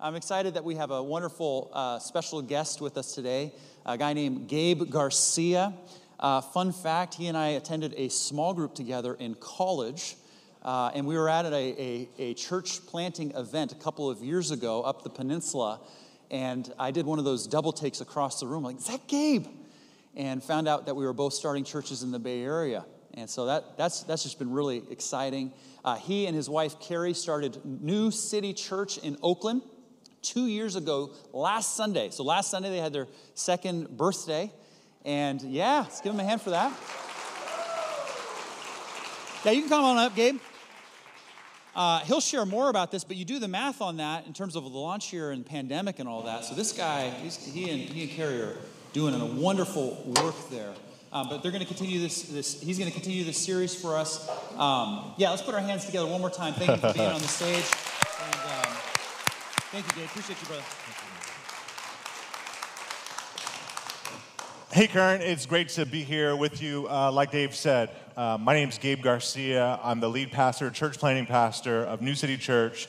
[0.00, 3.52] I'm excited that we have a wonderful uh, special guest with us today,
[3.84, 5.74] a guy named Gabe Garcia.
[6.20, 10.14] Uh, fun fact he and I attended a small group together in college,
[10.62, 14.52] uh, and we were at a, a, a, church planting event a couple of years
[14.52, 15.80] ago up the peninsula.
[16.30, 19.48] And I did one of those double takes across the room, like, is that Gabe?
[20.14, 22.86] And found out that we were both starting churches in the Bay Area.
[23.14, 25.52] And so that, that's, that's just been really exciting.
[25.84, 29.62] Uh, he and his wife, Carrie, started New City Church in Oakland
[30.22, 32.10] two years ago, last Sunday.
[32.10, 34.52] So last Sunday, they had their second birthday.
[35.04, 36.72] And yeah, let's give them a hand for that.
[39.44, 40.38] Yeah, you can come on up, Gabe.
[41.74, 44.56] Uh, he'll share more about this, but you do the math on that in terms
[44.56, 46.44] of the launch year and pandemic and all that.
[46.44, 48.56] So this guy, he and he and Carrie are
[48.92, 50.74] doing a wonderful work there.
[51.12, 52.60] Um, but they're going to continue this, this.
[52.60, 54.28] He's going to continue this series for us.
[54.58, 56.52] Um, yeah, let's put our hands together one more time.
[56.52, 57.64] Thank you for being on the stage.
[59.70, 60.06] Thank you, Dave.
[60.06, 60.62] Appreciate you, brother.
[64.72, 66.88] Hey, Current, it's great to be here with you.
[66.88, 69.78] Uh, like Dave said, uh, my name is Gabe Garcia.
[69.82, 72.88] I'm the lead pastor, church planting pastor of New City Church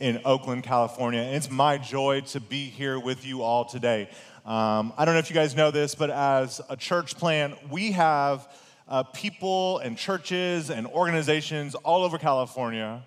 [0.00, 1.20] in Oakland, California.
[1.20, 4.10] And it's my joy to be here with you all today.
[4.44, 7.92] Um, I don't know if you guys know this, but as a church plant, we
[7.92, 8.46] have
[8.86, 13.02] uh, people and churches and organizations all over California,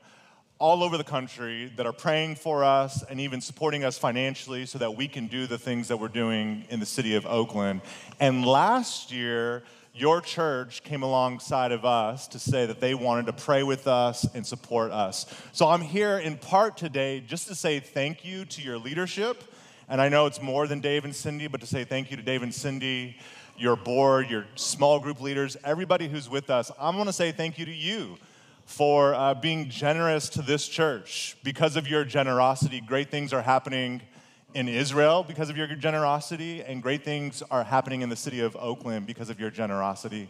[0.62, 4.78] all over the country that are praying for us and even supporting us financially so
[4.78, 7.82] that we can do the things that we're doing in the city of Oakland.
[8.20, 9.64] And last year,
[9.96, 14.28] your church came alongside of us to say that they wanted to pray with us
[14.36, 15.26] and support us.
[15.52, 19.44] So I'm here in part today just to say thank you to your leadership
[19.90, 22.24] and I know it's more than Dave and Cindy, but to say thank you to
[22.24, 23.18] Dave and Cindy,
[23.58, 27.66] your board, your small group leaders, everybody who's with us, I'm gonna say thank you
[27.66, 28.18] to you
[28.72, 31.36] for uh, being generous to this church.
[31.44, 34.02] Because of your generosity, great things are happening
[34.54, 38.56] in Israel because of your generosity, and great things are happening in the city of
[38.56, 40.30] Oakland because of your generosity.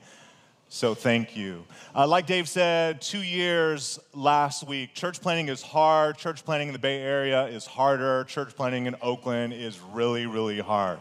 [0.70, 1.66] So thank you.
[1.94, 4.96] Uh, like Dave said, two years last week.
[4.96, 6.18] Church planting is hard.
[6.18, 8.24] Church planting in the Bay Area is harder.
[8.24, 11.00] Church planting in Oakland is really, really hard.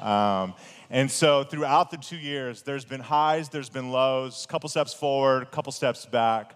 [0.00, 0.54] Um,
[0.90, 4.94] and so throughout the two years, there's been highs, there's been lows, a couple steps
[4.94, 6.54] forward, a couple steps back.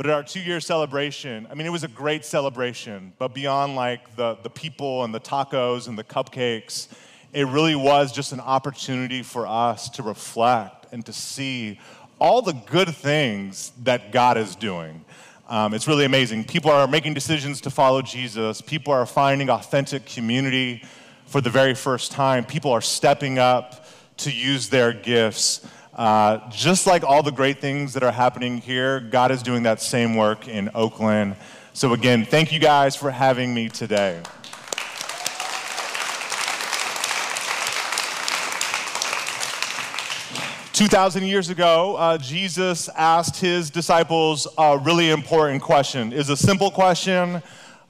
[0.00, 3.76] But at our two year celebration, I mean, it was a great celebration, but beyond
[3.76, 6.88] like the, the people and the tacos and the cupcakes,
[7.34, 11.78] it really was just an opportunity for us to reflect and to see
[12.18, 15.04] all the good things that God is doing.
[15.50, 16.44] Um, it's really amazing.
[16.44, 20.82] People are making decisions to follow Jesus, people are finding authentic community
[21.26, 23.84] for the very first time, people are stepping up
[24.16, 25.66] to use their gifts.
[26.00, 29.82] Uh, just like all the great things that are happening here, God is doing that
[29.82, 31.36] same work in Oakland.
[31.74, 34.22] So, again, thank you guys for having me today.
[40.72, 46.14] 2,000 years ago, uh, Jesus asked his disciples a really important question.
[46.14, 47.42] It was a simple question,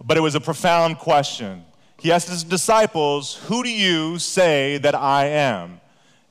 [0.04, 1.64] but it was a profound question.
[2.00, 5.80] He asked his disciples, Who do you say that I am?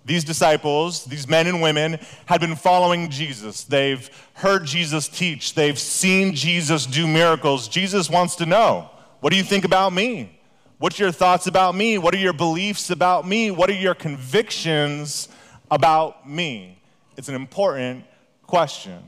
[0.06, 3.64] These disciples, these men and women, had been following Jesus.
[3.64, 7.68] They've heard Jesus teach, they've seen Jesus do miracles.
[7.68, 8.90] Jesus wants to know,
[9.20, 10.40] What do you think about me?
[10.80, 11.98] What's your thoughts about me?
[11.98, 13.52] What are your beliefs about me?
[13.52, 15.28] What are your convictions
[15.70, 16.82] about me?
[17.18, 18.06] It's an important
[18.48, 19.04] question.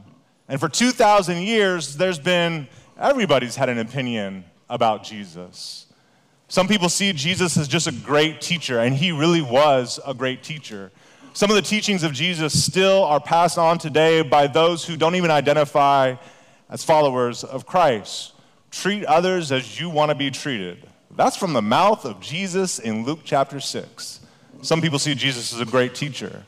[0.49, 2.67] And for 2,000 years, there's been,
[2.99, 5.85] everybody's had an opinion about Jesus.
[6.51, 10.43] Some people see Jesus as just a great teacher, and he really was a great
[10.43, 10.91] teacher.
[11.31, 15.15] Some of the teachings of Jesus still are passed on today by those who don't
[15.15, 16.15] even identify
[16.69, 18.33] as followers of Christ.
[18.69, 20.85] Treat others as you want to be treated.
[21.15, 24.19] That's from the mouth of Jesus in Luke chapter 6.
[24.61, 26.43] Some people see Jesus as a great teacher.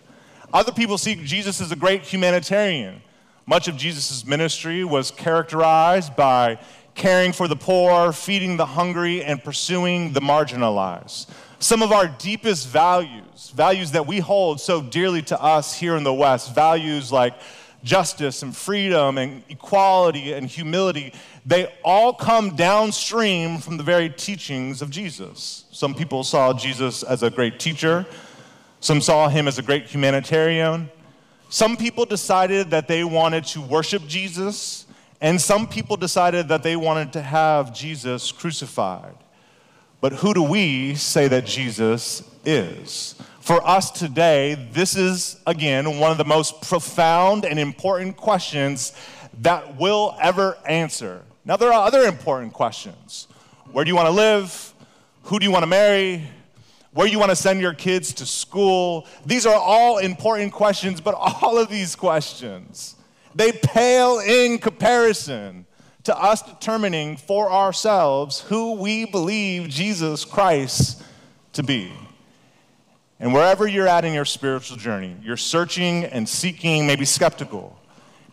[0.52, 3.02] Other people see Jesus as a great humanitarian.
[3.46, 6.60] Much of Jesus' ministry was characterized by
[6.96, 11.30] caring for the poor, feeding the hungry, and pursuing the marginalized.
[11.60, 16.04] Some of our deepest values, values that we hold so dearly to us here in
[16.04, 17.36] the West, values like
[17.84, 21.14] justice and freedom and equality and humility,
[21.46, 25.66] they all come downstream from the very teachings of Jesus.
[25.72, 28.06] Some people saw Jesus as a great teacher,
[28.80, 30.90] some saw him as a great humanitarian.
[31.50, 34.88] Some people decided that they wanted to worship Jesus,
[35.24, 39.16] and some people decided that they wanted to have Jesus crucified.
[40.02, 43.16] But who do we say that Jesus is?
[43.40, 48.92] For us today, this is, again, one of the most profound and important questions
[49.40, 51.24] that we'll ever answer.
[51.46, 53.30] Now, there are other important questions.
[53.72, 54.74] Where do you want to live?
[55.24, 56.28] Who do you want to marry?
[56.92, 59.08] Where do you want to send your kids to school?
[59.26, 62.93] These are all important questions, but all of these questions,
[63.36, 65.66] they pale in comparison
[66.04, 71.02] to us determining for ourselves who we believe Jesus Christ
[71.54, 71.92] to be.
[73.20, 77.80] And wherever you're at in your spiritual journey, you're searching and seeking, maybe skeptical.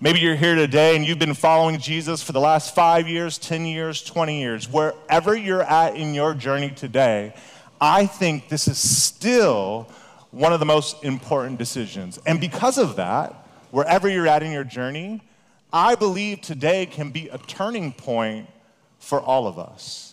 [0.01, 3.67] Maybe you're here today and you've been following Jesus for the last five years, 10
[3.67, 4.69] years, 20 years.
[4.69, 7.35] Wherever you're at in your journey today,
[7.81, 9.89] I think this is still
[10.31, 12.19] one of the most important decisions.
[12.27, 13.40] And because of that,
[13.71, 15.23] wherever you're at in your journey,
[15.73, 18.49] I believe today can be a turning point
[18.99, 20.11] for all of us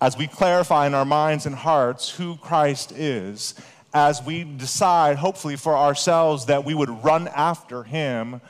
[0.00, 3.54] as we clarify in our minds and hearts who Christ is,
[3.94, 8.40] as we decide, hopefully, for ourselves that we would run after him,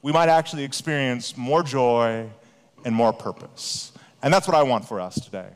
[0.00, 2.28] we might actually experience more joy
[2.84, 3.92] and more purpose.
[4.22, 5.48] And that's what I want for us today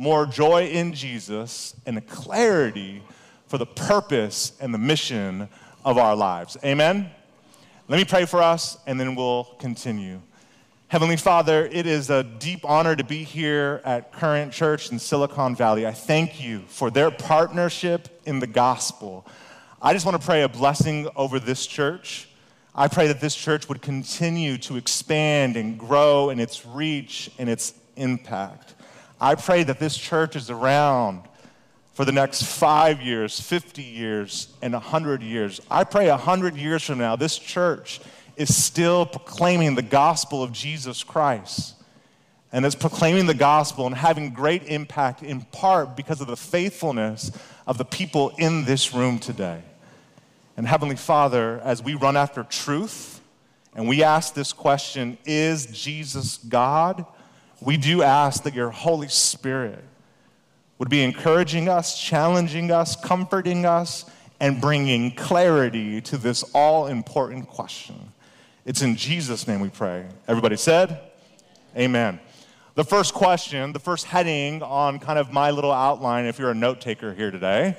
[0.00, 3.02] more joy in Jesus and a clarity
[3.48, 5.48] for the purpose and the mission
[5.84, 6.56] of our lives.
[6.64, 7.10] Amen?
[7.90, 10.20] Let me pray for us and then we'll continue.
[10.88, 15.56] Heavenly Father, it is a deep honor to be here at Current Church in Silicon
[15.56, 15.86] Valley.
[15.86, 19.26] I thank you for their partnership in the gospel.
[19.80, 22.28] I just want to pray a blessing over this church.
[22.74, 27.48] I pray that this church would continue to expand and grow in its reach and
[27.48, 28.74] its impact.
[29.18, 31.22] I pray that this church is around
[31.98, 35.60] for the next five years, 50 years, and 100 years.
[35.68, 37.98] I pray 100 years from now, this church
[38.36, 41.74] is still proclaiming the gospel of Jesus Christ.
[42.52, 47.32] And is proclaiming the gospel and having great impact in part because of the faithfulness
[47.66, 49.60] of the people in this room today.
[50.56, 53.20] And Heavenly Father, as we run after truth
[53.74, 57.04] and we ask this question Is Jesus God?
[57.60, 59.82] We do ask that your Holy Spirit
[60.78, 64.04] would be encouraging us, challenging us, comforting us,
[64.40, 68.12] and bringing clarity to this all important question.
[68.64, 70.06] It's in Jesus' name we pray.
[70.28, 71.00] Everybody said,
[71.76, 72.20] Amen.
[72.74, 76.54] The first question, the first heading on kind of my little outline, if you're a
[76.54, 77.76] note taker here today,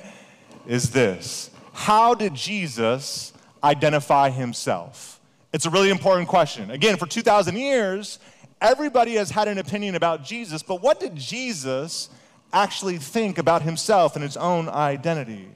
[0.66, 3.32] is this How did Jesus
[3.64, 5.20] identify himself?
[5.52, 6.70] It's a really important question.
[6.70, 8.18] Again, for 2,000 years,
[8.60, 12.10] everybody has had an opinion about Jesus, but what did Jesus
[12.52, 15.48] actually think about himself and his own identity.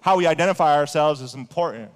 [0.00, 1.90] How we identify ourselves is important.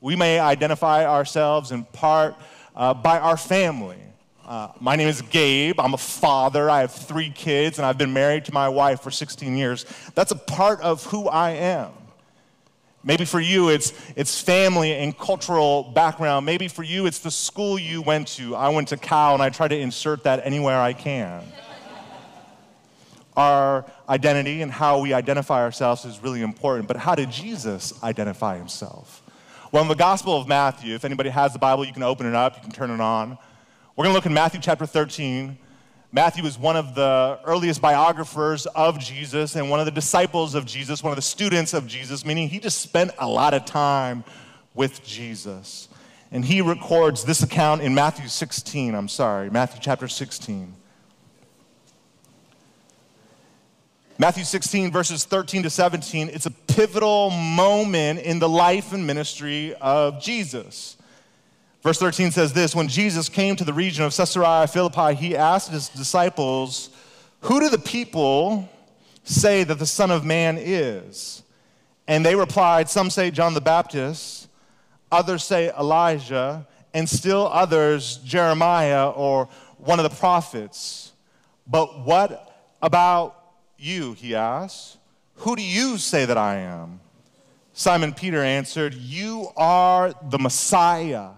[0.00, 2.34] We may identify ourselves in part
[2.74, 3.98] uh, by our family.
[4.44, 5.80] Uh, my name is Gabe.
[5.80, 6.70] I'm a father.
[6.70, 9.84] I have three kids, and I've been married to my wife for 16 years.
[10.14, 11.90] That's a part of who I am.
[13.02, 16.44] Maybe for you, it's, it's family and cultural background.
[16.44, 18.56] Maybe for you, it's the school you went to.
[18.56, 21.44] I went to Cal, and I try to insert that anywhere I can
[23.36, 26.88] our identity and how we identify ourselves is really important.
[26.88, 29.22] But how did Jesus identify himself?
[29.72, 32.34] Well, in the Gospel of Matthew, if anybody has the Bible, you can open it
[32.34, 33.36] up, you can turn it on.
[33.94, 35.58] We're going to look in Matthew chapter 13.
[36.12, 40.64] Matthew is one of the earliest biographers of Jesus and one of the disciples of
[40.64, 44.24] Jesus, one of the students of Jesus, meaning he just spent a lot of time
[44.74, 45.88] with Jesus.
[46.30, 50.74] And he records this account in Matthew 16, I'm sorry, Matthew chapter 16.
[54.18, 59.74] Matthew 16, verses 13 to 17, it's a pivotal moment in the life and ministry
[59.74, 60.96] of Jesus.
[61.82, 65.70] Verse 13 says this When Jesus came to the region of Caesarea Philippi, he asked
[65.70, 66.88] his disciples,
[67.40, 68.66] Who do the people
[69.24, 71.42] say that the Son of Man is?
[72.08, 74.48] And they replied, Some say John the Baptist,
[75.12, 81.12] others say Elijah, and still others Jeremiah or one of the prophets.
[81.66, 83.45] But what about
[83.78, 84.98] you, he asked.
[85.36, 87.00] Who do you say that I am?
[87.72, 91.30] Simon Peter answered, You are the Messiah,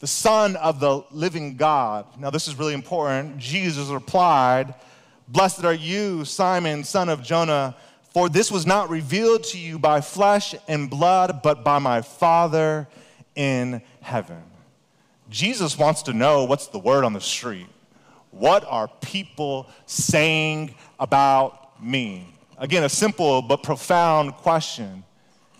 [0.00, 2.06] the Son of the living God.
[2.18, 3.38] Now, this is really important.
[3.38, 4.74] Jesus replied,
[5.26, 7.74] Blessed are you, Simon, son of Jonah,
[8.12, 12.86] for this was not revealed to you by flesh and blood, but by my Father
[13.34, 14.42] in heaven.
[15.30, 17.66] Jesus wants to know what's the word on the street.
[18.30, 22.34] What are people saying about me?
[22.58, 25.04] Again, a simple but profound question.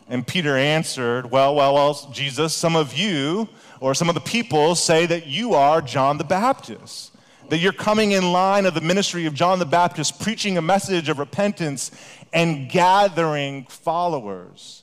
[0.08, 3.48] And Peter answered, Well, well, well, Jesus, some of you
[3.80, 7.12] or some of the people say that you are John the Baptist,
[7.48, 11.08] that you're coming in line of the ministry of John the Baptist, preaching a message
[11.08, 11.90] of repentance
[12.32, 14.82] and gathering followers.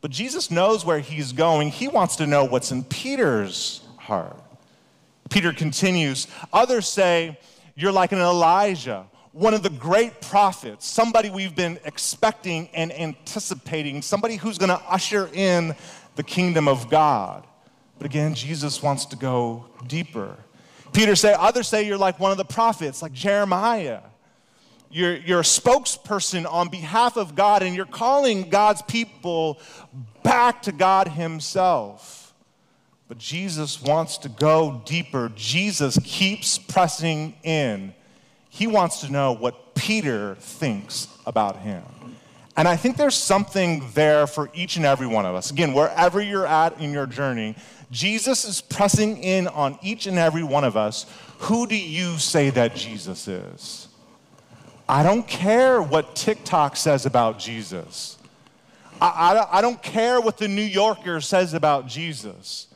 [0.00, 1.70] But Jesus knows where he's going.
[1.70, 4.40] He wants to know what's in Peter's heart.
[5.28, 7.38] Peter continues Others say,
[7.74, 14.02] You're like an Elijah one of the great prophets, somebody we've been expecting and anticipating,
[14.02, 15.74] somebody who's going to usher in
[16.16, 17.46] the kingdom of God.
[17.98, 20.36] But again, Jesus wants to go deeper.
[20.92, 24.00] Peter say, others say you're like one of the prophets, like Jeremiah.
[24.90, 29.60] You're, you're a spokesperson on behalf of God, and you're calling God's people
[30.22, 32.32] back to God Himself.
[33.06, 35.30] But Jesus wants to go deeper.
[35.34, 37.94] Jesus keeps pressing in.
[38.58, 41.84] He wants to know what Peter thinks about him.
[42.56, 45.52] And I think there's something there for each and every one of us.
[45.52, 47.54] Again, wherever you're at in your journey,
[47.92, 51.06] Jesus is pressing in on each and every one of us.
[51.38, 53.86] Who do you say that Jesus is?
[54.88, 58.18] I don't care what TikTok says about Jesus.
[59.00, 62.66] I, I, I, don't care what the New Yorker says about Jesus.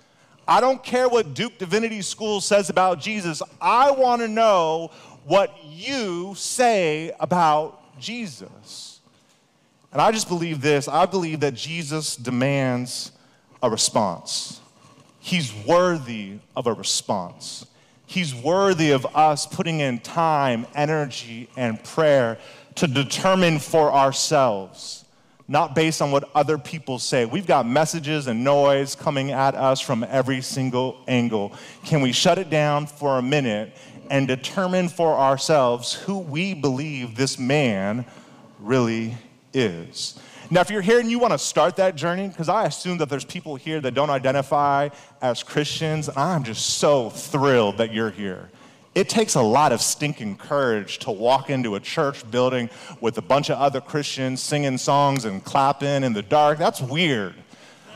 [0.47, 3.43] I don't care what Duke Divinity School says about Jesus.
[3.61, 4.91] I want to know
[5.25, 9.01] what you say about Jesus.
[9.93, 13.13] And I just believe this I believe that Jesus demands
[13.63, 14.61] a response.
[15.21, 17.67] He's worthy of a response.
[18.07, 22.39] He's worthy of us putting in time, energy, and prayer
[22.75, 25.05] to determine for ourselves,
[25.47, 27.25] not based on what other people say.
[27.25, 31.55] We've got messages and noise coming at us from every single angle.
[31.85, 33.73] Can we shut it down for a minute
[34.13, 38.05] and determine for ourselves who we believe this man
[38.61, 39.17] really
[39.55, 40.21] is?
[40.51, 43.09] Now, if you're here and you want to start that journey, because I assume that
[43.09, 44.91] there's people here that don't identify
[45.23, 48.51] as Christians, I'm just so thrilled that you're here.
[48.95, 52.69] It takes a lot of stinking courage to walk into a church building
[53.01, 56.59] with a bunch of other Christians singing songs and clapping in the dark.
[56.59, 57.35] That's weird.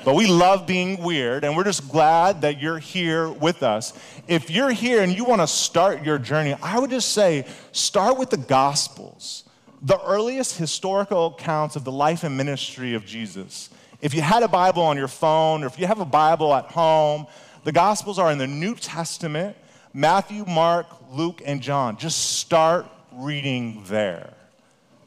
[0.06, 3.92] But we love being weird, and we're just glad that you're here with us.
[4.28, 8.16] If you're here and you want to start your journey, I would just say start
[8.16, 9.42] with the Gospels
[9.82, 13.68] the earliest historical accounts of the life and ministry of Jesus.
[14.00, 16.66] If you had a Bible on your phone or if you have a Bible at
[16.66, 17.26] home,
[17.64, 19.56] the Gospels are in the New Testament
[19.92, 21.96] Matthew, Mark, Luke, and John.
[21.96, 24.34] Just start reading there.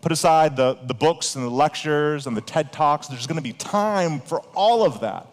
[0.02, 3.08] Put aside the, the books and the lectures and the TED Talks.
[3.08, 5.28] There's going to be time for all of that.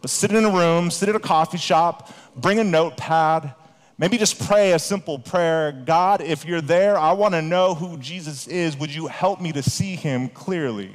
[0.00, 3.52] But sit in a room, sit at a coffee shop, bring a notepad,
[3.98, 7.96] Maybe just pray a simple prayer God, if you're there, I want to know who
[7.96, 8.76] Jesus is.
[8.76, 10.90] Would you help me to see him clearly?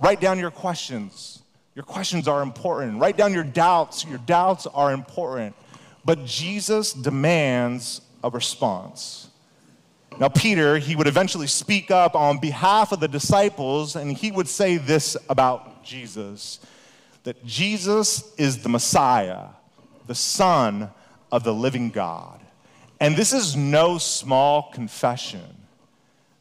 [0.00, 1.42] Write down your questions.
[1.76, 3.00] Your questions are important.
[3.00, 4.04] Write down your doubts.
[4.04, 5.54] Your doubts are important.
[6.04, 9.27] But Jesus demands a response.
[10.20, 14.48] Now, Peter, he would eventually speak up on behalf of the disciples, and he would
[14.48, 16.58] say this about Jesus
[17.24, 19.48] that Jesus is the Messiah,
[20.06, 20.90] the Son
[21.30, 22.40] of the living God.
[23.00, 25.56] And this is no small confession.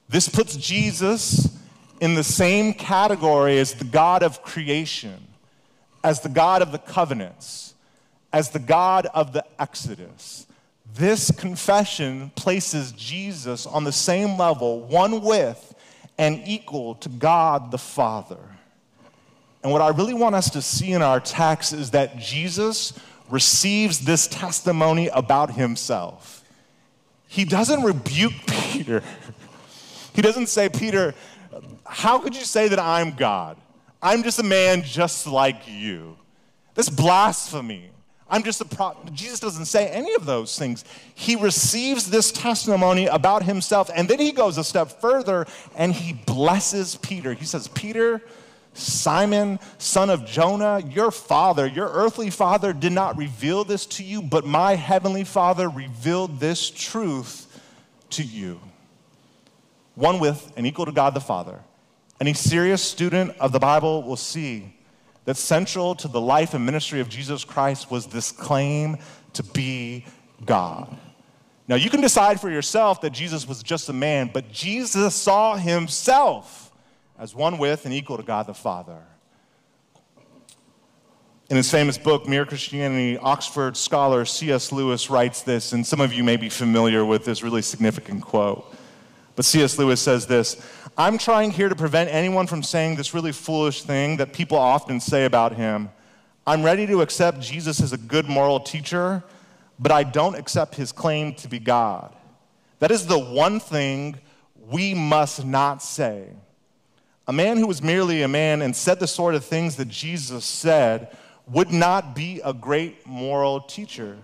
[0.07, 1.49] This puts Jesus
[1.99, 5.27] in the same category as the God of creation,
[6.03, 7.73] as the God of the covenants,
[8.31, 10.47] as the God of the Exodus.
[10.95, 15.75] This confession places Jesus on the same level, one with
[16.17, 18.39] and equal to God the Father.
[19.63, 22.97] And what I really want us to see in our text is that Jesus
[23.29, 26.43] receives this testimony about himself.
[27.27, 29.03] He doesn't rebuke Peter.
[30.13, 31.13] He doesn't say, Peter,
[31.85, 33.55] how could you say that I'm God?
[34.01, 36.17] I'm just a man just like you.
[36.73, 37.91] That's blasphemy.
[38.29, 39.13] I'm just a prophet.
[39.13, 40.83] Jesus doesn't say any of those things.
[41.15, 46.13] He receives this testimony about himself, and then he goes a step further and he
[46.13, 47.33] blesses Peter.
[47.33, 48.21] He says, Peter,
[48.73, 54.21] Simon, son of Jonah, your father, your earthly father, did not reveal this to you,
[54.21, 57.45] but my heavenly father revealed this truth
[58.11, 58.59] to you.
[59.95, 61.59] One with and equal to God the Father.
[62.21, 64.76] Any serious student of the Bible will see
[65.27, 68.95] that central to the life and ministry of Jesus Christ was this claim
[69.33, 70.05] to be
[70.45, 70.97] God.
[71.67, 75.57] Now, you can decide for yourself that Jesus was just a man, but Jesus saw
[75.57, 76.71] himself
[77.19, 79.01] as one with and equal to God the Father.
[81.49, 84.71] In his famous book, Mere Christianity, Oxford scholar C.S.
[84.71, 88.73] Lewis writes this, and some of you may be familiar with this really significant quote.
[89.37, 89.77] But C.S.
[89.77, 90.61] Lewis says this
[90.97, 94.99] I'm trying here to prevent anyone from saying this really foolish thing that people often
[94.99, 95.89] say about him.
[96.45, 99.23] I'm ready to accept Jesus as a good moral teacher,
[99.79, 102.15] but I don't accept his claim to be God.
[102.79, 104.17] That is the one thing
[104.55, 106.29] we must not say.
[107.27, 110.45] A man who was merely a man and said the sort of things that Jesus
[110.45, 111.15] said
[111.45, 114.17] would not be a great moral teacher.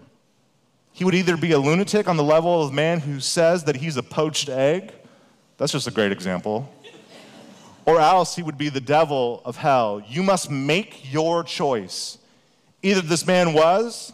[0.91, 3.75] He would either be a lunatic on the level of a man who says that
[3.75, 4.93] he's a poached egg.
[5.57, 6.69] That's just a great example.
[7.85, 10.01] Or else he would be the devil of hell.
[10.07, 12.17] You must make your choice.
[12.81, 14.13] Either this man was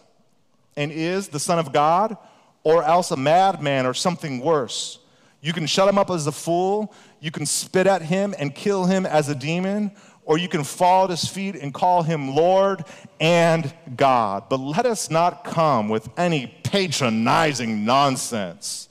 [0.75, 2.17] and is the Son of God,
[2.63, 4.99] or else a madman or something worse.
[5.41, 8.85] You can shut him up as a fool, you can spit at him and kill
[8.85, 9.91] him as a demon,
[10.23, 12.83] or you can fall at his feet and call him Lord
[13.19, 14.43] and God.
[14.49, 18.88] But let us not come with any patronizing nonsense.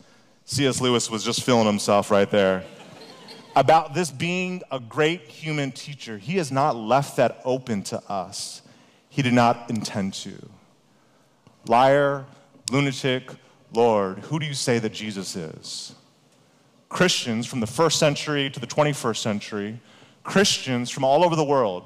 [0.50, 0.80] C.S.
[0.80, 2.64] Lewis was just feeling himself right there.
[3.54, 6.16] About this being a great human teacher.
[6.16, 8.62] He has not left that open to us.
[9.10, 10.32] He did not intend to.
[11.66, 12.24] Liar,
[12.72, 13.30] lunatic,
[13.74, 15.94] Lord, who do you say that Jesus is?
[16.88, 19.80] Christians from the first century to the 21st century,
[20.24, 21.84] Christians from all over the world,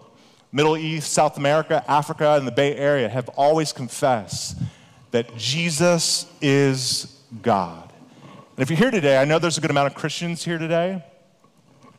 [0.53, 4.57] Middle East, South America, Africa, and the Bay Area, have always confessed
[5.11, 7.92] that Jesus is God.
[8.63, 11.05] If you're here today, I know there's a good amount of Christians here today.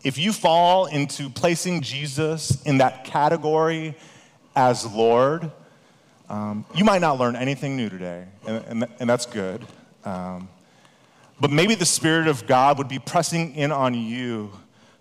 [0.02, 3.96] If you fall into placing Jesus in that category
[4.56, 5.52] as Lord,
[6.30, 9.66] um, you might not learn anything new today, and, and, and that's good.
[10.06, 10.48] Um,
[11.38, 14.50] but maybe the Spirit of God would be pressing in on you,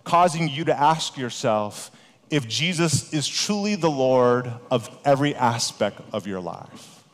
[0.03, 1.93] causing you to ask yourself
[2.29, 7.05] if Jesus is truly the Lord of every aspect of your life.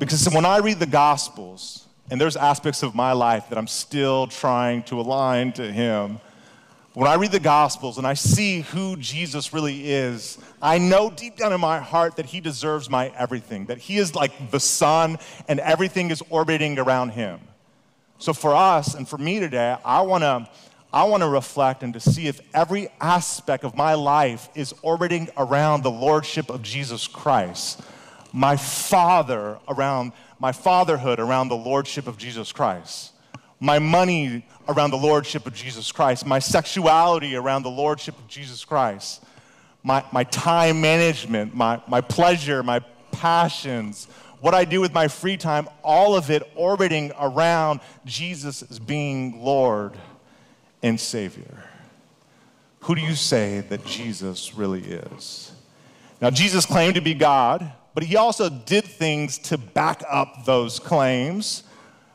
[0.00, 4.26] Because when I read the Gospels, and there's aspects of my life that I'm still
[4.26, 6.20] trying to align to Him,
[6.94, 11.36] when I read the Gospels and I see who Jesus really is, I know deep
[11.36, 15.18] down in my heart that He deserves my everything, that He is like the sun
[15.48, 17.40] and everything is orbiting around Him.
[18.18, 20.50] So for us and for me today, I wanna,
[20.92, 25.82] I wanna reflect and to see if every aspect of my life is orbiting around
[25.82, 27.80] the Lordship of Jesus Christ.
[28.32, 33.12] My Father around, my fatherhood around the Lordship of Jesus Christ.
[33.60, 38.64] My money around the lordship of Jesus Christ, my sexuality around the lordship of Jesus
[38.64, 39.22] Christ,
[39.82, 42.80] my, my time management, my, my pleasure, my
[43.12, 44.06] passions,
[44.40, 49.40] what I do with my free time, all of it orbiting around Jesus as being
[49.40, 49.92] Lord
[50.82, 51.62] and Savior.
[52.80, 55.52] Who do you say that Jesus really is?
[56.20, 60.78] Now, Jesus claimed to be God, but he also did things to back up those
[60.78, 61.64] claims.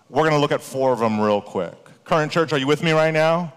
[0.10, 1.76] We're going to look at four of them real quick.
[2.04, 3.54] Current church, are you with me right now?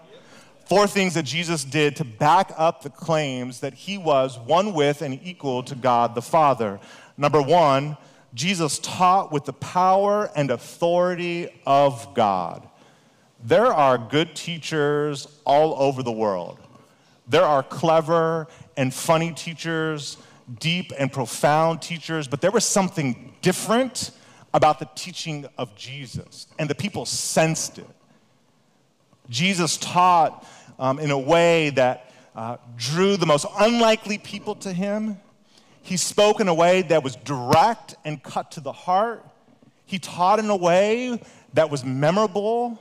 [0.65, 5.01] Four things that Jesus did to back up the claims that he was one with
[5.01, 6.79] and equal to God the Father.
[7.17, 7.97] Number one,
[8.33, 12.67] Jesus taught with the power and authority of God.
[13.43, 16.59] There are good teachers all over the world.
[17.27, 20.17] There are clever and funny teachers,
[20.59, 24.11] deep and profound teachers, but there was something different
[24.53, 27.87] about the teaching of Jesus, and the people sensed it.
[29.29, 30.45] Jesus taught
[30.77, 35.17] um, in a way that uh, drew the most unlikely people to him.
[35.81, 39.25] He spoke in a way that was direct and cut to the heart.
[39.85, 41.21] He taught in a way
[41.53, 42.79] that was memorable.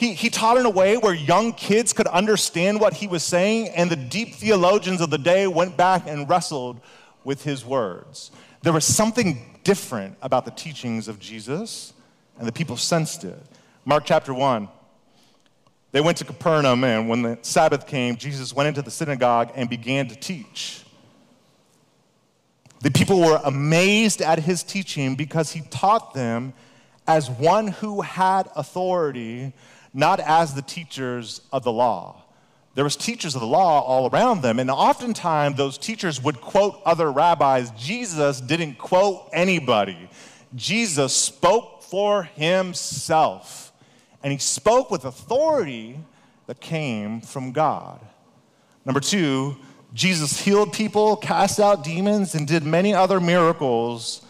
[0.00, 3.68] He, he taught in a way where young kids could understand what he was saying,
[3.68, 6.80] and the deep theologians of the day went back and wrestled
[7.22, 8.30] with his words.
[8.62, 11.92] There was something different about the teachings of Jesus,
[12.38, 13.38] and the people sensed it.
[13.84, 14.70] Mark chapter 1.
[15.92, 19.68] They went to Capernaum, and when the Sabbath came, Jesus went into the synagogue and
[19.68, 20.82] began to teach.
[22.80, 26.54] The people were amazed at his teaching because he taught them
[27.06, 29.52] as one who had authority,
[29.92, 32.22] not as the teachers of the law.
[32.74, 36.80] There was teachers of the law all around them, and oftentimes those teachers would quote
[36.86, 37.70] other rabbis.
[37.72, 40.08] Jesus didn't quote anybody.
[40.54, 43.70] Jesus spoke for himself
[44.22, 45.98] and he spoke with authority
[46.46, 48.00] that came from God.
[48.84, 49.56] Number two,
[49.94, 54.22] Jesus healed people, cast out demons, and did many other miracles,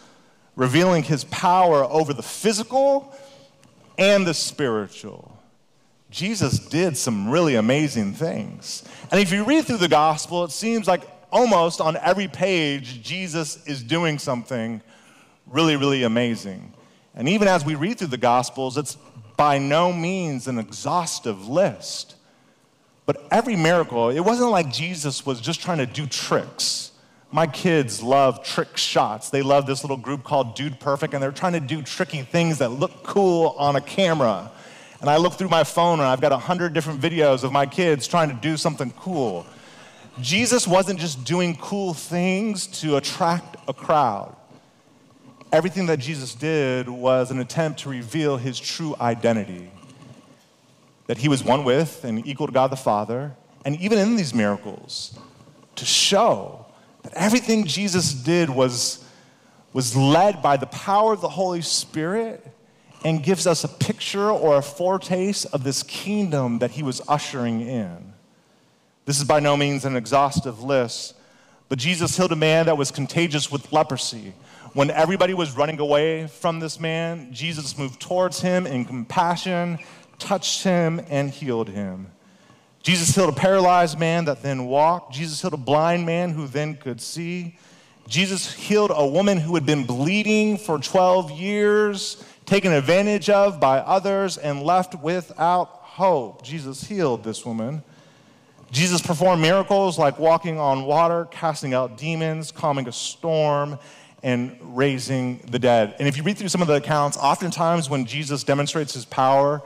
[0.55, 3.15] revealing his power over the physical
[3.97, 5.30] and the spiritual.
[6.11, 8.83] Jesus did some really amazing things.
[9.09, 13.65] And if you read through the gospel, it seems like almost on every page, Jesus
[13.65, 14.81] is doing something
[15.47, 16.73] really, really amazing.
[17.15, 18.97] And even as we read through the gospels, it's
[19.37, 22.15] by no means an exhaustive list.
[23.05, 26.91] But every miracle, it wasn't like Jesus was just trying to do tricks.
[27.31, 29.29] My kids love trick shots.
[29.29, 32.57] They love this little group called Dude Perfect, and they're trying to do tricky things
[32.57, 34.51] that look cool on a camera.
[35.01, 37.65] And I look through my phone, and I've got a hundred different videos of my
[37.65, 39.45] kids trying to do something cool.
[40.21, 44.35] Jesus wasn't just doing cool things to attract a crowd.
[45.51, 49.71] everything that Jesus did was an attempt to reveal his true identity
[51.07, 53.35] that he was one with and equal to God the Father.
[53.65, 55.17] And even in these miracles,
[55.75, 56.65] to show
[57.03, 59.03] that everything Jesus did was,
[59.73, 62.45] was led by the power of the Holy Spirit
[63.03, 67.61] and gives us a picture or a foretaste of this kingdom that he was ushering
[67.61, 68.13] in.
[69.05, 71.15] This is by no means an exhaustive list,
[71.69, 74.33] but Jesus healed a man that was contagious with leprosy.
[74.73, 79.79] When everybody was running away from this man, Jesus moved towards him in compassion,
[80.19, 82.07] touched him, and healed him.
[82.83, 85.13] Jesus healed a paralyzed man that then walked.
[85.13, 87.57] Jesus healed a blind man who then could see.
[88.07, 93.77] Jesus healed a woman who had been bleeding for 12 years, taken advantage of by
[93.77, 96.43] others, and left without hope.
[96.43, 97.81] Jesus healed this woman.
[98.71, 103.79] Jesus performed miracles like walking on water, casting out demons, calming a storm,
[104.21, 105.95] and raising the dead.
[105.97, 109.61] And if you read through some of the accounts, oftentimes when Jesus demonstrates his power,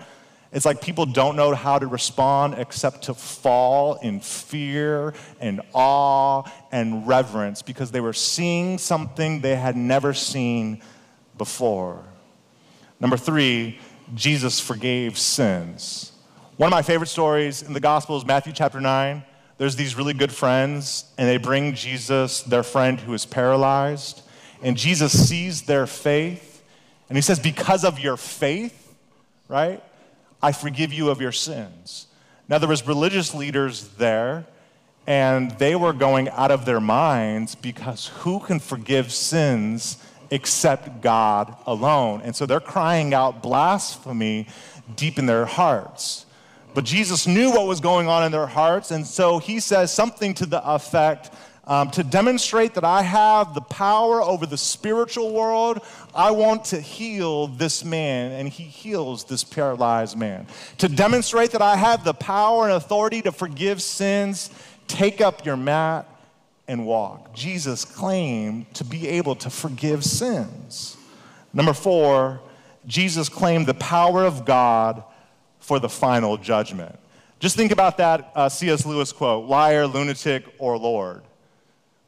[0.51, 6.43] it's like people don't know how to respond except to fall in fear and awe
[6.71, 10.83] and reverence because they were seeing something they had never seen
[11.35, 12.05] before.
[12.99, 13.79] Number three,
[14.13, 16.13] Jesus forgave sins.
[16.57, 19.23] One of my favorite stories in the Gospel is Matthew chapter 9.
[19.57, 24.21] There's these really good friends, and they bring Jesus their friend who is paralyzed.
[24.61, 26.63] And Jesus sees their faith,
[27.09, 28.93] and he says, Because of your faith,
[29.49, 29.83] right,
[30.41, 32.07] I forgive you of your sins.
[32.47, 34.45] Now, there was religious leaders there,
[35.07, 39.97] and they were going out of their minds because who can forgive sins
[40.35, 42.21] except God alone?
[42.21, 44.47] And so they're crying out blasphemy
[44.95, 46.25] deep in their hearts.
[46.73, 50.33] But Jesus knew what was going on in their hearts, and so he says something
[50.35, 51.31] to the effect
[51.67, 55.79] um, to demonstrate that I have the power over the spiritual world,
[56.13, 60.47] I want to heal this man, and he heals this paralyzed man.
[60.79, 64.51] To demonstrate that I have the power and authority to forgive sins,
[64.87, 66.07] take up your mat
[66.67, 67.33] and walk.
[67.33, 70.97] Jesus claimed to be able to forgive sins.
[71.53, 72.41] Number four,
[72.87, 75.03] Jesus claimed the power of God
[75.59, 76.97] for the final judgment.
[77.39, 78.85] Just think about that uh, C.S.
[78.85, 81.21] Lewis quote liar, lunatic, or Lord.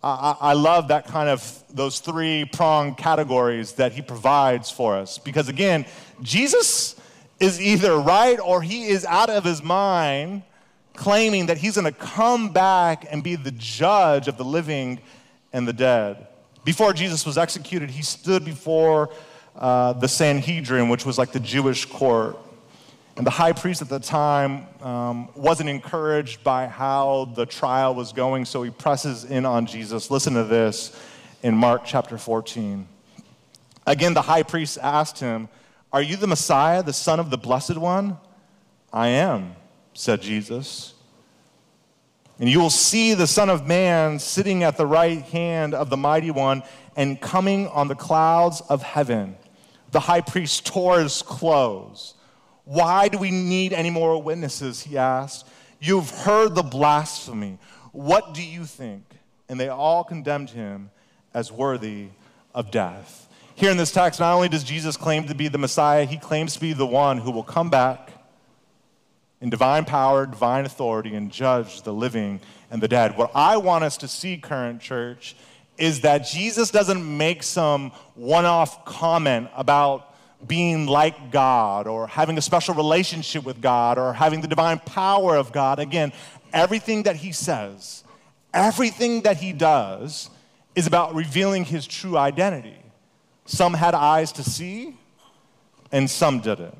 [0.04, 5.18] I, I love that kind of those three pronged categories that he provides for us
[5.18, 5.86] because, again,
[6.22, 6.96] Jesus
[7.40, 10.44] is either right or he is out of his mind
[10.98, 15.00] claiming that he's going to come back and be the judge of the living
[15.54, 16.28] and the dead.
[16.66, 19.10] Before Jesus was executed, he stood before
[19.56, 22.38] uh, the Sanhedrin, which was like the Jewish court.
[23.16, 28.12] And the high priest at the time um, wasn't encouraged by how the trial was
[28.12, 30.12] going, so he presses in on Jesus.
[30.12, 31.00] Listen to this
[31.42, 32.88] in Mark chapter 14.
[33.86, 35.48] Again, the high priest asked him,
[35.94, 38.18] Are you the Messiah, the Son of the Blessed One?
[38.92, 39.56] I am,
[39.98, 40.94] said Jesus.
[42.40, 45.98] And you will see the Son of Man sitting at the right hand of the
[45.98, 46.62] Mighty One
[46.96, 49.36] and coming on the clouds of heaven.
[49.92, 52.14] The high priest tore his clothes.
[52.64, 54.84] Why do we need any more witnesses?
[54.84, 55.48] He asked.
[55.80, 57.58] You've heard the blasphemy.
[57.92, 59.04] What do you think?
[59.50, 60.92] And they all condemned him
[61.34, 62.10] as worthy
[62.54, 63.28] of death.
[63.56, 66.54] Here in this text, not only does Jesus claim to be the Messiah, he claims
[66.54, 68.07] to be the one who will come back
[69.42, 72.40] in divine power, divine authority, and judge the living
[72.72, 73.18] and the dead.
[73.18, 75.36] What I want us to see, current church,
[75.78, 82.38] is that Jesus doesn't make some one off comment about being like God or having
[82.38, 85.80] a special relationship with God or having the divine power of God.
[85.80, 86.14] Again,
[86.54, 88.04] everything that he says,
[88.54, 90.30] everything that he does
[90.76, 92.78] is about revealing his true identity.
[93.46, 94.96] Some had eyes to see,
[95.92, 96.78] and some didn't.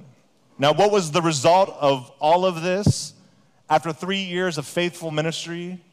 [0.60, 3.14] Now, what was the result of all of this?
[3.70, 5.84] After three years of faithful ministry,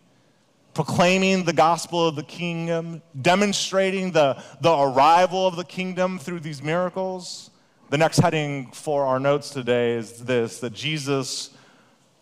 [0.74, 6.62] proclaiming the gospel of the kingdom, demonstrating the, the arrival of the kingdom through these
[6.62, 7.50] miracles,
[7.90, 11.50] the next heading for our notes today is this that Jesus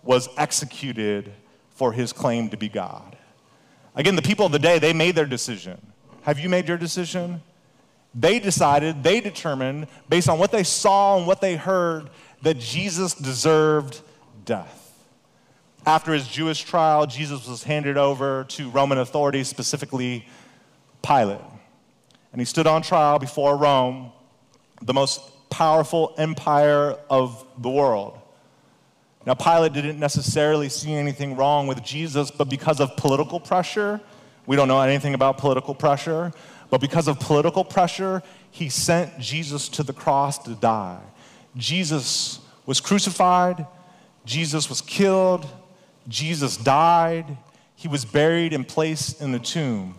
[0.03, 1.33] was executed
[1.71, 3.17] for his claim to be God.
[3.95, 5.81] Again, the people of the day, they made their decision.
[6.23, 7.43] Have you made your decision?
[8.15, 12.11] They decided, they determined, based on what they saw and what they heard,
[12.43, 14.01] that Jesus deserved
[14.45, 14.79] death.
[15.85, 20.27] After his Jewish trial, Jesus was handed over to Roman authorities, specifically
[21.03, 21.41] Pilate.
[22.33, 24.13] And he stood on trial before Rome,
[24.81, 28.19] the most powerful empire of the world.
[29.27, 34.01] Now, Pilate didn't necessarily see anything wrong with Jesus, but because of political pressure,
[34.47, 36.33] we don't know anything about political pressure,
[36.73, 41.01] But because of political pressure, he sent Jesus to the cross to die.
[41.57, 43.67] Jesus was crucified,
[44.25, 45.47] Jesus was killed,
[46.09, 47.37] Jesus died,
[47.75, 49.97] he was buried and placed in the tomb.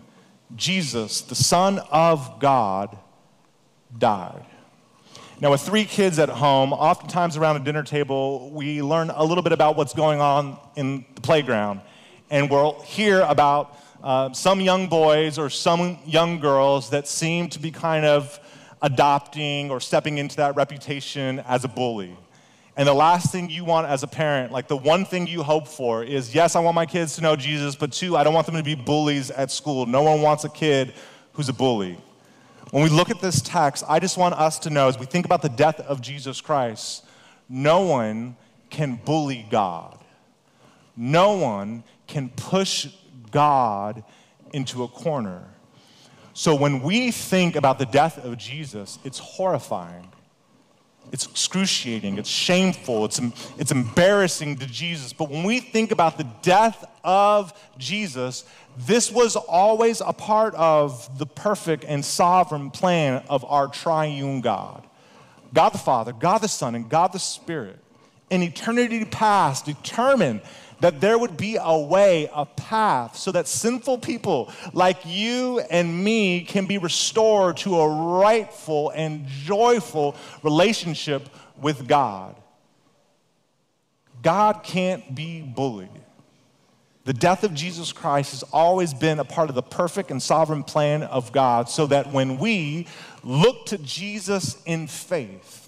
[0.56, 2.96] Jesus, the Son of God,
[3.96, 4.44] died.
[5.40, 9.42] Now, with three kids at home, oftentimes around a dinner table, we learn a little
[9.42, 11.80] bit about what's going on in the playground.
[12.30, 17.58] And we'll hear about uh, some young boys or some young girls that seem to
[17.58, 18.38] be kind of
[18.84, 22.14] adopting or stepping into that reputation as a bully.
[22.76, 25.66] And the last thing you want as a parent, like the one thing you hope
[25.66, 28.44] for, is yes, I want my kids to know Jesus, but two, I don't want
[28.44, 29.86] them to be bullies at school.
[29.86, 30.92] No one wants a kid
[31.32, 31.96] who's a bully.
[32.72, 35.24] When we look at this text, I just want us to know as we think
[35.24, 37.06] about the death of Jesus Christ,
[37.48, 38.36] no one
[38.68, 39.98] can bully God.
[40.94, 42.88] No one can push
[43.30, 44.04] God
[44.52, 45.53] into a corner.
[46.34, 50.08] So when we think about the death of Jesus, it's horrifying.
[51.12, 53.20] It's excruciating, it's shameful, it's,
[53.58, 55.12] it's embarrassing to Jesus.
[55.12, 58.44] But when we think about the death of Jesus,
[58.76, 64.84] this was always a part of the perfect and sovereign plan of our triune God
[65.52, 67.78] God the Father, God the Son, and God the Spirit.
[68.28, 70.40] In eternity past, determined
[70.84, 76.04] that there would be a way, a path, so that sinful people like you and
[76.04, 82.36] me can be restored to a rightful and joyful relationship with God.
[84.20, 85.88] God can't be bullied.
[87.04, 90.64] The death of Jesus Christ has always been a part of the perfect and sovereign
[90.64, 92.88] plan of God, so that when we
[93.22, 95.63] look to Jesus in faith,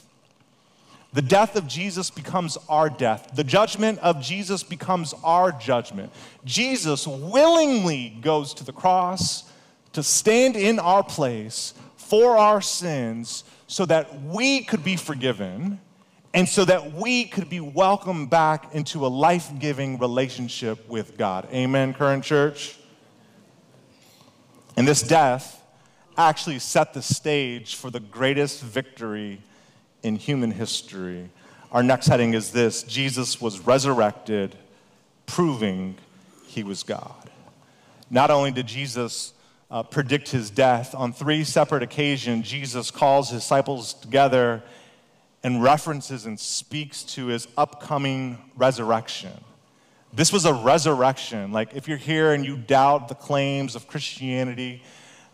[1.16, 3.30] the death of Jesus becomes our death.
[3.34, 6.12] The judgment of Jesus becomes our judgment.
[6.44, 9.50] Jesus willingly goes to the cross
[9.94, 15.80] to stand in our place for our sins so that we could be forgiven
[16.34, 21.48] and so that we could be welcomed back into a life giving relationship with God.
[21.50, 22.78] Amen, current church?
[24.76, 25.62] And this death
[26.18, 29.40] actually set the stage for the greatest victory
[30.02, 31.30] in human history.
[31.72, 34.56] Our next heading is this Jesus was resurrected,
[35.26, 35.96] proving
[36.46, 37.30] he was God.
[38.08, 39.32] Not only did Jesus
[39.70, 44.62] uh, predict his death, on three separate occasions, Jesus calls his disciples together
[45.42, 49.32] and references and speaks to his upcoming resurrection.
[50.12, 51.52] This was a resurrection.
[51.52, 54.82] Like, if you're here and you doubt the claims of Christianity,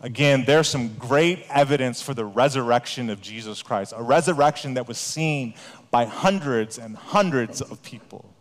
[0.01, 4.97] Again, there's some great evidence for the resurrection of Jesus Christ, a resurrection that was
[4.97, 5.53] seen
[5.91, 8.33] by hundreds and hundreds of people.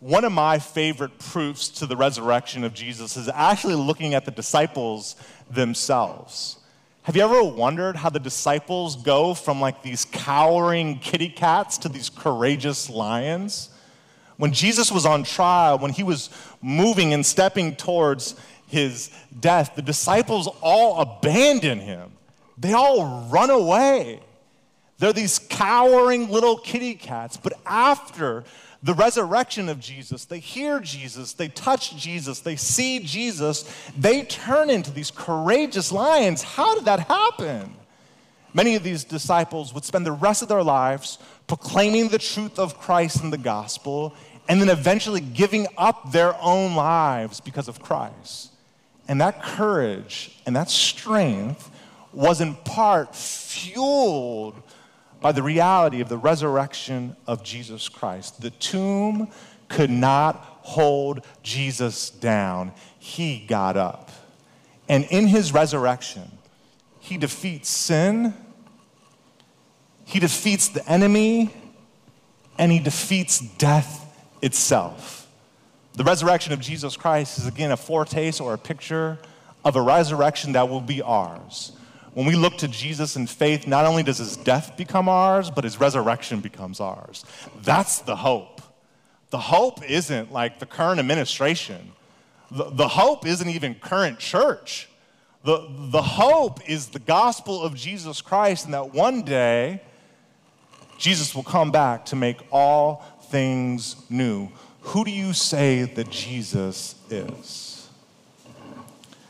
[0.00, 4.30] One of my favorite proofs to the resurrection of Jesus is actually looking at the
[4.30, 5.16] disciples
[5.50, 6.58] themselves.
[7.02, 11.88] Have you ever wondered how the disciples go from like these cowering kitty cats to
[11.88, 13.70] these courageous lions?
[14.36, 16.30] When Jesus was on trial, when he was
[16.62, 18.34] moving and stepping towards
[18.68, 22.12] his death, the disciples all abandon him.
[22.56, 24.20] They all run away.
[24.98, 27.36] They're these cowering little kitty cats.
[27.36, 28.44] But after
[28.82, 33.64] the resurrection of Jesus, they hear Jesus, they touch Jesus, they see Jesus,
[33.96, 36.42] they turn into these courageous lions.
[36.42, 37.74] How did that happen?
[38.54, 42.78] Many of these disciples would spend the rest of their lives proclaiming the truth of
[42.78, 44.14] Christ and the gospel,
[44.48, 48.47] and then eventually giving up their own lives because of Christ.
[49.08, 51.70] And that courage and that strength
[52.12, 54.62] was in part fueled
[55.20, 58.40] by the reality of the resurrection of Jesus Christ.
[58.40, 59.30] The tomb
[59.68, 64.10] could not hold Jesus down, he got up.
[64.88, 66.30] And in his resurrection,
[67.00, 68.34] he defeats sin,
[70.04, 71.54] he defeats the enemy,
[72.58, 74.04] and he defeats death
[74.42, 75.17] itself.
[75.98, 79.18] The resurrection of Jesus Christ is again a foretaste or a picture
[79.64, 81.72] of a resurrection that will be ours.
[82.14, 85.64] When we look to Jesus in faith, not only does his death become ours, but
[85.64, 87.24] his resurrection becomes ours.
[87.64, 88.62] That's the hope.
[89.30, 91.90] The hope isn't like the current administration,
[92.48, 94.88] the, the hope isn't even current church.
[95.42, 99.82] The, the hope is the gospel of Jesus Christ, and that one day
[100.96, 104.48] Jesus will come back to make all things new
[104.80, 107.88] who do you say that Jesus is?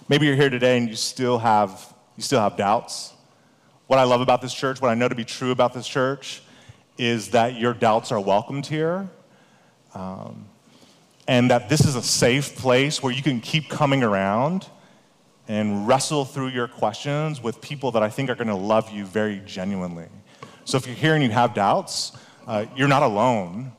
[0.09, 3.13] Maybe you're here today and you still have you still have doubts.
[3.87, 6.43] What I love about this church, what I know to be true about this church,
[6.99, 9.09] is that your doubts are welcomed here.
[9.95, 10.47] Um,
[11.29, 14.67] and that this is a safe place where you can keep coming around
[15.47, 19.05] and wrestle through your questions with people that I think are going to love you
[19.05, 20.09] very genuinely.
[20.65, 22.13] So if you're here and you have doubts,
[22.47, 23.73] uh, you're not alone.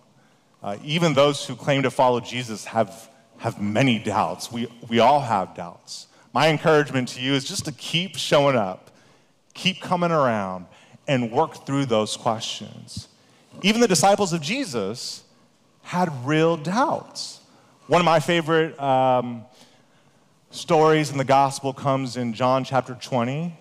[0.61, 4.51] Uh, even those who claim to follow Jesus have, have many doubts.
[4.51, 6.07] We, we all have doubts.
[6.33, 8.91] My encouragement to you is just to keep showing up,
[9.53, 10.65] keep coming around,
[11.07, 13.07] and work through those questions.
[13.61, 15.23] Even the disciples of Jesus
[15.81, 17.39] had real doubts.
[17.87, 19.45] One of my favorite um,
[20.51, 23.57] stories in the gospel comes in John chapter 20.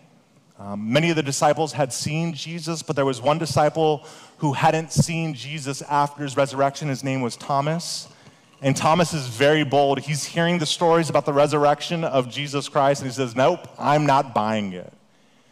[0.58, 4.04] Um, many of the disciples had seen Jesus, but there was one disciple
[4.38, 6.88] who hadn't seen Jesus after his resurrection.
[6.88, 8.08] His name was Thomas.
[8.60, 10.00] And Thomas is very bold.
[10.00, 14.04] He's hearing the stories about the resurrection of Jesus Christ, and he says, Nope, I'm
[14.04, 14.92] not buying it.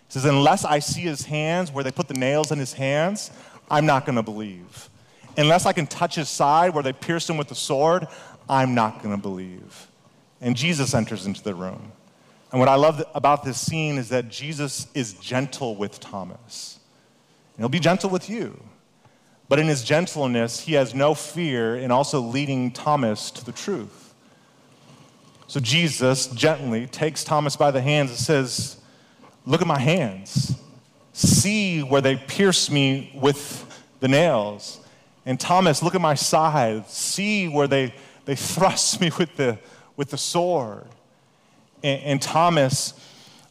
[0.09, 3.31] He says, Unless I see his hands where they put the nails in his hands,
[3.71, 4.91] I'm not going to believe.
[5.37, 8.09] Unless I can touch his side where they pierced him with the sword,
[8.49, 9.87] I'm not going to believe.
[10.41, 11.93] And Jesus enters into the room.
[12.51, 16.79] And what I love about this scene is that Jesus is gentle with Thomas.
[17.57, 18.61] And he'll be gentle with you.
[19.49, 24.15] But in his gentleness, he has no fear in also leading Thomas to the truth.
[25.49, 28.79] So Jesus gently takes Thomas by the hands and says,
[29.45, 30.57] Look at my hands.
[31.13, 33.65] See where they pierce me with
[34.01, 34.81] the nails.
[35.25, 36.89] And Thomas, look at my side.
[36.89, 39.59] See where they, they thrust me with the,
[39.97, 40.87] with the sword.
[41.87, 42.95] And, and Thomas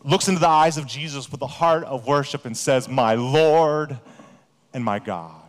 [0.04, 3.98] looks into the eyes of Jesus with a heart of worship and says, My Lord
[4.74, 5.42] and my God.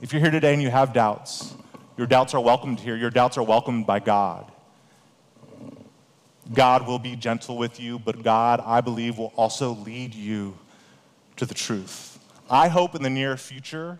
[0.00, 1.54] If you're here today and you have doubts,
[1.98, 2.96] your doubts are welcomed here.
[2.96, 4.50] Your doubts are welcomed by God.
[6.50, 10.56] God will be gentle with you, but God, I believe, will also lead you
[11.36, 12.18] to the truth.
[12.48, 13.98] I hope in the near future,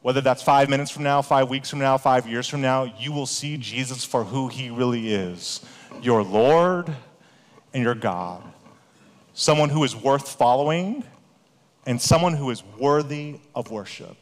[0.00, 3.12] whether that's five minutes from now, five weeks from now, five years from now, you
[3.12, 5.60] will see Jesus for who he really is
[6.02, 6.94] your Lord
[7.72, 8.42] and your God.
[9.34, 11.04] Someone who is worth following
[11.86, 14.16] and someone who is worthy of worship.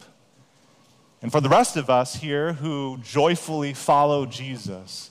[1.23, 5.11] And for the rest of us here who joyfully follow Jesus,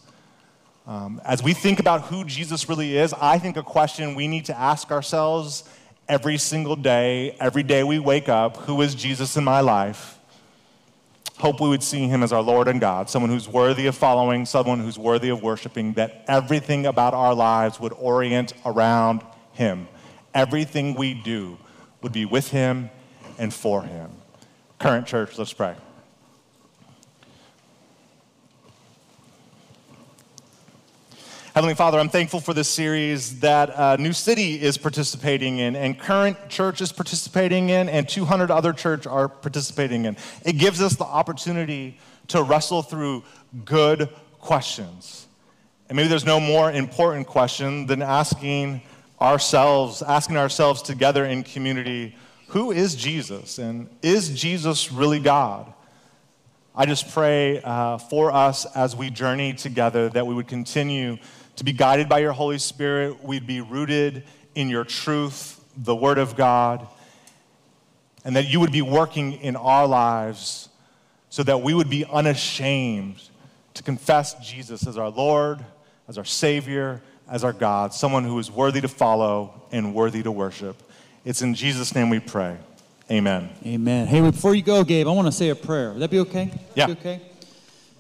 [0.88, 4.46] um, as we think about who Jesus really is, I think a question we need
[4.46, 5.63] to ask ourselves
[6.08, 10.14] every single day, every day we wake up who is Jesus in my life?
[11.38, 14.45] Hope we would see him as our Lord and God, someone who's worthy of following,
[14.45, 19.21] someone who's worthy of worshiping, that everything about our lives would orient around
[19.52, 19.88] him.
[20.34, 21.58] Everything we do
[22.02, 22.89] would be with him
[23.38, 24.12] and for him.
[24.80, 25.76] Current church, let's pray.
[31.56, 35.98] Heavenly Father, I'm thankful for this series that uh, New City is participating in, and
[35.98, 40.18] Current Church is participating in, and 200 other church are participating in.
[40.44, 43.24] It gives us the opportunity to wrestle through
[43.63, 44.10] good
[44.41, 45.28] questions.
[45.88, 48.82] And maybe there's no more important question than asking
[49.22, 53.60] ourselves, asking ourselves together in community, who is Jesus?
[53.60, 55.74] And is Jesus really God?
[56.76, 61.18] I just pray uh, for us as we journey together that we would continue
[61.58, 63.24] to be guided by your Holy Spirit.
[63.24, 64.24] We'd be rooted
[64.56, 66.88] in your truth, the Word of God,
[68.24, 70.70] and that you would be working in our lives
[71.30, 73.22] so that we would be unashamed
[73.74, 75.63] to confess Jesus as our Lord,
[76.08, 80.32] as our Savior, as our God, someone who is worthy to follow and worthy to
[80.32, 80.82] worship.
[81.24, 82.58] It's in Jesus' name we pray.
[83.12, 83.50] Amen.
[83.65, 84.08] Amen.
[84.08, 85.91] Hey, before you go, Gabe, I want to say a prayer.
[85.91, 86.52] Would that be okay?
[86.74, 86.88] Yeah.
[86.88, 87.22] Be okay?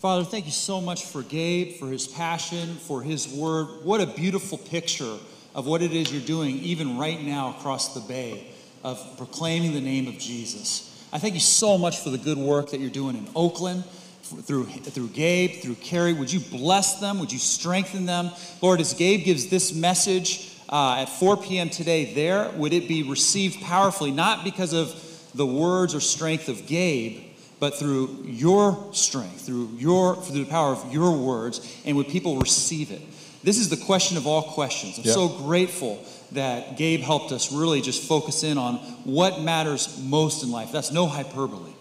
[0.05, 3.65] Father, thank you so much for Gabe, for his passion, for his word.
[3.81, 5.17] What a beautiful picture
[5.55, 8.45] of what it is you're doing, even right now across the bay,
[8.83, 11.03] of proclaiming the name of Jesus.
[11.11, 13.83] I thank you so much for the good work that you're doing in Oakland,
[14.21, 16.13] through, through Gabe, through Carrie.
[16.13, 17.17] Would you bless them?
[17.17, 18.29] Would you strengthen them?
[18.61, 21.71] Lord, as Gabe gives this message uh, at 4 p.m.
[21.71, 24.93] today there, would it be received powerfully, not because of
[25.33, 27.24] the words or strength of Gabe,
[27.59, 32.37] but through your strength, through your through the power of your words, and would people
[32.37, 33.01] receive it?
[33.43, 34.97] This is the question of all questions.
[34.97, 35.13] I'm Yep.
[35.13, 40.51] so grateful that Gabe helped us really just focus in on what matters most in
[40.51, 40.71] life.
[40.71, 41.71] That's no hyperbole.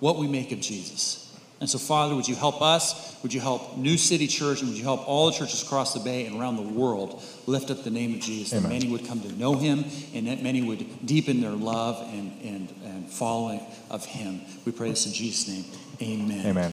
[0.00, 1.23] What we make of Jesus.
[1.64, 3.16] And so, Father, would you help us?
[3.22, 4.60] Would you help New City Church?
[4.60, 7.70] And would you help all the churches across the bay and around the world lift
[7.70, 8.50] up the name of Jesus?
[8.50, 12.38] That many would come to know him and that many would deepen their love and,
[12.42, 14.42] and, and following of him.
[14.66, 15.64] We pray this in Jesus' name.
[16.02, 16.46] Amen.
[16.46, 16.70] Amen.